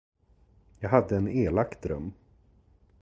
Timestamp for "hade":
0.89-1.17